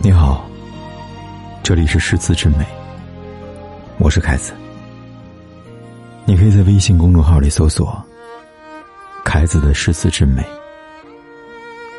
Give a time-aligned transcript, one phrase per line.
[0.00, 0.48] 你好，
[1.60, 2.64] 这里是诗词之美，
[3.98, 4.52] 我是凯子。
[6.24, 8.00] 你可以在微信公众号里搜索
[9.24, 10.40] “凯子的诗词之美”，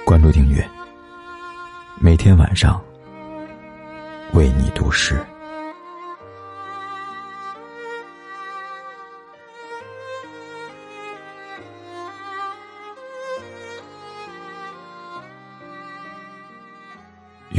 [0.06, 0.66] 关注订阅，
[2.00, 2.82] 每天晚上
[4.32, 5.22] 为你读诗。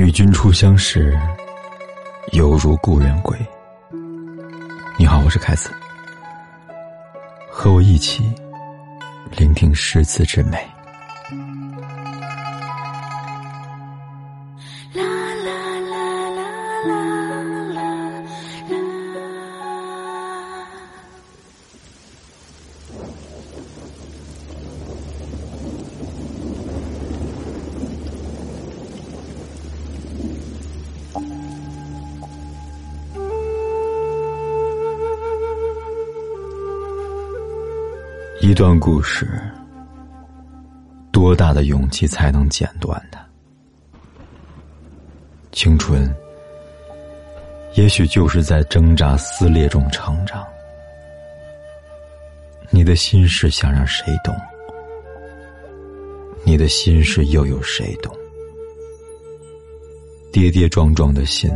[0.00, 1.14] 与君初相识，
[2.32, 3.38] 犹如故人归。
[4.96, 5.70] 你好，我是凯子，
[7.50, 8.24] 和我一起
[9.36, 10.56] 聆听诗词之美。
[14.94, 15.52] 啦啦
[15.90, 16.40] 啦啦
[16.88, 17.19] 啦
[38.42, 39.28] 一段故事，
[41.12, 43.20] 多大的勇气才能剪断它？
[45.52, 46.10] 青春，
[47.74, 50.42] 也许就是在挣扎撕裂中成长。
[52.70, 54.34] 你的心事想让谁懂？
[56.42, 58.10] 你的心事又有谁懂？
[60.32, 61.50] 跌跌撞撞的心，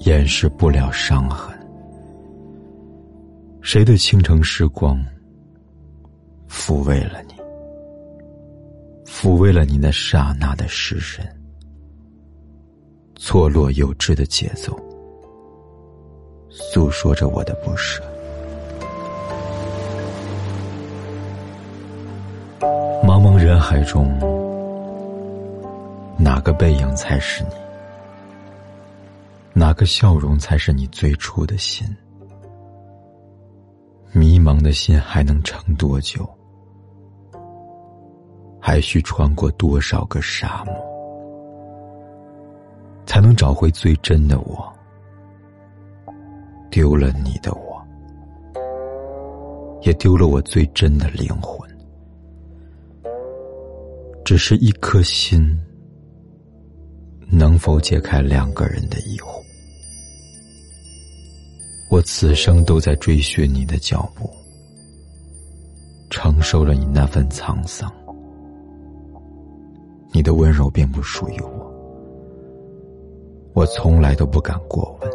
[0.00, 1.58] 掩饰不了伤痕。
[3.62, 5.02] 谁的倾城时光？
[6.54, 7.34] 抚慰了你，
[9.06, 11.26] 抚慰了你那刹那的失神，
[13.16, 14.78] 错落有致的节奏，
[16.50, 18.02] 诉说着我的不舍。
[23.02, 24.06] 茫茫人海中，
[26.18, 27.50] 哪个背影才是你？
[29.54, 31.86] 哪个笑容才是你最初的心？
[34.12, 36.28] 迷茫的心还能撑多久？
[38.64, 40.72] 还需穿过多少个沙漠，
[43.04, 44.72] 才能找回最真的我？
[46.70, 47.84] 丢了你的我，
[49.82, 51.68] 也丢了我最真的灵魂。
[54.24, 55.60] 只是一颗心，
[57.26, 59.42] 能否解开两个人的疑惑？
[61.90, 64.30] 我此生都在追寻你的脚步，
[66.10, 67.92] 承受了你那份沧桑。
[70.14, 71.72] 你的温柔并不属于我，
[73.54, 75.10] 我从来都不敢过问。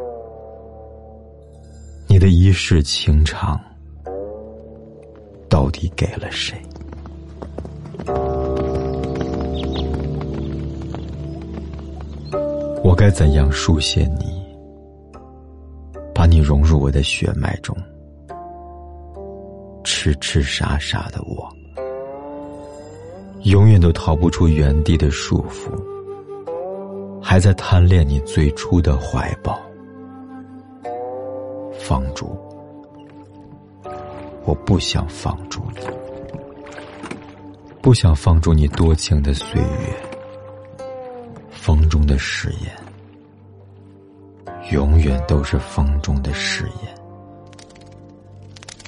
[2.07, 3.61] 你的一世情长，
[5.47, 6.57] 到底给了谁？
[12.83, 14.43] 我该怎样书写你，
[16.11, 17.77] 把你融入我的血脉中？
[19.83, 21.47] 痴痴傻傻的我。
[23.47, 25.71] 永远都逃不出原地的束缚，
[27.21, 29.57] 还在贪恋你最初的怀抱。
[31.79, 32.37] 放逐，
[34.43, 35.79] 我不想放逐你，
[37.81, 39.95] 不想放逐你多情的岁月。
[41.49, 42.69] 风中的誓言，
[44.71, 46.93] 永远都是风中的誓言，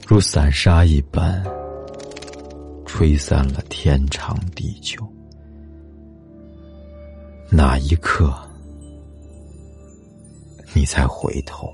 [0.05, 1.41] 如散沙一般。
[2.99, 5.01] 吹散了天长地久，
[7.49, 8.37] 哪一刻
[10.73, 11.73] 你才回头？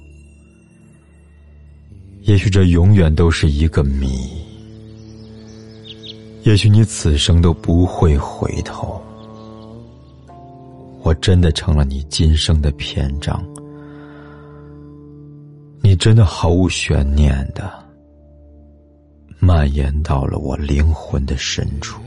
[2.21, 4.07] 也许这永远都是一个谜。
[6.43, 9.01] 也许你此生都不会回头。
[11.01, 13.43] 我真的成了你今生的篇章，
[15.81, 17.83] 你真的毫无悬念的。
[19.45, 22.01] 蔓延到了我灵魂的深处，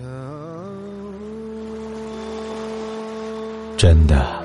[3.77, 4.43] 真的，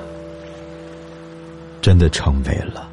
[1.82, 2.88] 真的成为了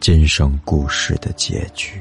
[0.00, 1.98] 今生故事的结局。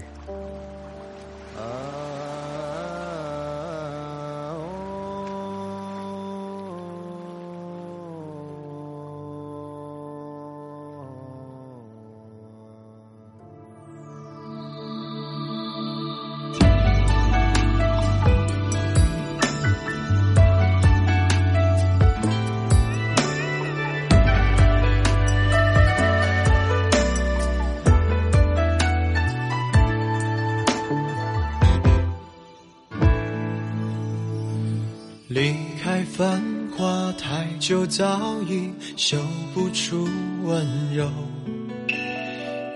[36.18, 36.42] 繁
[36.76, 39.20] 华太久，早已嗅
[39.54, 40.10] 不出
[40.46, 41.08] 温柔。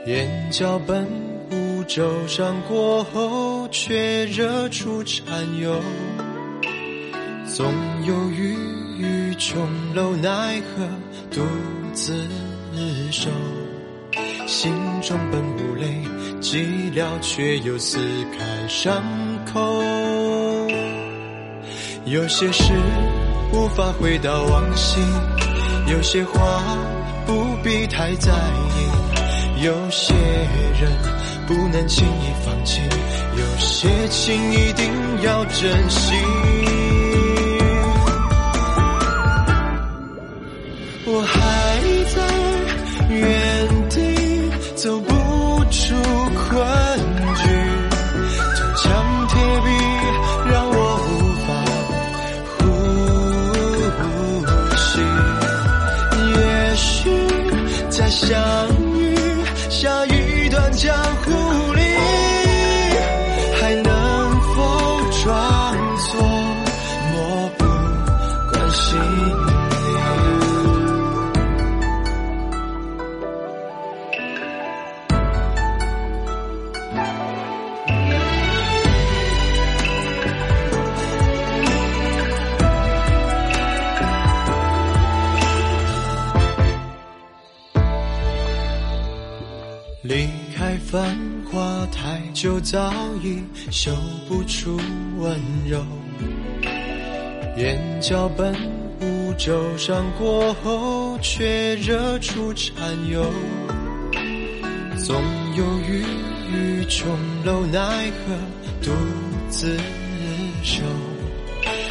[0.05, 1.07] 眼角本
[1.49, 5.25] 无皱伤过后，却惹出残
[5.59, 5.81] 忧。
[7.47, 7.65] 总
[8.05, 8.55] 有郁
[8.99, 10.88] 郁琼楼，奈何
[11.31, 11.41] 独
[11.93, 12.13] 自
[13.09, 13.27] 守。
[14.45, 14.71] 心
[15.01, 16.03] 中本无泪，
[16.39, 17.97] 寂寥却又撕
[18.38, 19.03] 开伤
[19.51, 19.81] 口。
[22.05, 22.73] 有些事
[23.53, 25.01] 无法回到往昔，
[25.88, 26.63] 有些话
[27.25, 30.13] 不必太在意，有些
[30.80, 30.92] 人
[31.45, 32.81] 不能轻易放弃，
[33.38, 34.89] 有些情一定
[35.21, 36.13] 要珍惜。
[41.06, 41.50] 我还
[92.41, 92.91] 就，早
[93.21, 93.91] 已嗅
[94.27, 94.75] 不出
[95.19, 95.85] 温柔。
[97.55, 98.51] 眼角本
[98.99, 102.73] 无皱伤过后，却惹出缠
[103.11, 103.23] 忧。
[104.97, 105.21] 总
[105.55, 106.03] 有郁
[106.51, 107.15] 郁琼
[107.45, 107.79] 楼，奈
[108.25, 108.33] 何
[108.81, 108.91] 独
[109.47, 109.77] 自
[110.63, 110.81] 守。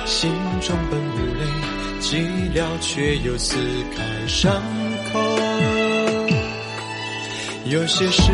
[0.05, 1.45] 心中本无泪，
[2.01, 3.55] 寂寥却又撕
[3.97, 4.61] 开伤
[5.13, 5.21] 口。
[7.67, 8.33] 有些事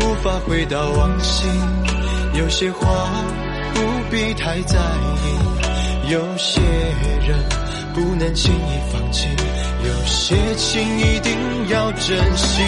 [0.00, 1.46] 无法回到往昔，
[2.34, 2.86] 有些话
[3.74, 3.80] 不
[4.10, 6.60] 必太在意，有些
[7.26, 7.38] 人
[7.94, 9.28] 不能轻易放弃，
[9.84, 11.36] 有些情一定
[11.68, 12.62] 要珍惜。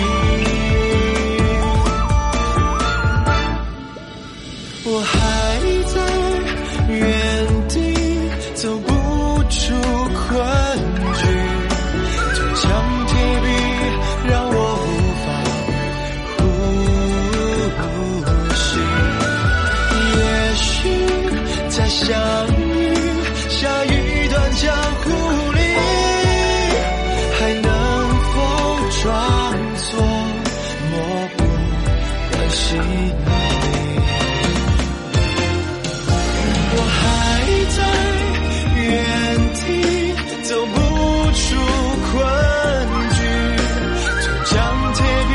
[4.83, 5.30] 我还
[32.71, 32.79] 记忆？
[36.73, 37.01] 我还
[37.77, 37.79] 在
[38.77, 38.87] 原
[39.55, 39.61] 地
[40.45, 40.75] 走不
[41.35, 41.41] 出
[42.07, 42.15] 困
[43.17, 43.19] 局，
[44.23, 44.51] 铜墙
[44.95, 45.33] 铁壁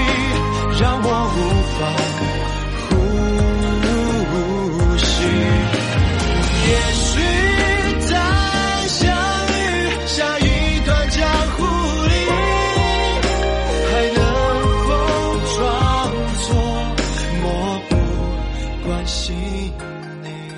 [0.79, 1.37] 让我无
[1.77, 1.79] 法